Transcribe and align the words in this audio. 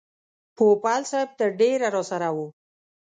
پوپل 0.55 1.01
صاحب 1.11 1.29
تر 1.39 1.49
ډېره 1.59 1.87
راسره 1.95 2.29
و. 2.35 2.37